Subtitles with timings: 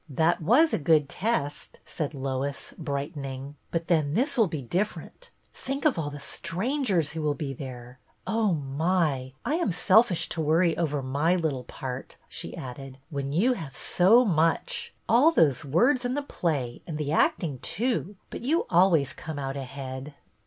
[0.23, 5.29] "That was a good test," said Lois, bright ening," but then this will be different.
[5.53, 7.99] Think of all the strangers who will be there!
[8.25, 9.33] Oh, my!
[9.45, 14.03] I am selfish to worry over my little part," she added," when you have so
[14.03, 18.41] THE PLAY 141 much— all those words in the play and the acting too— but
[18.41, 20.15] you always come out ahead."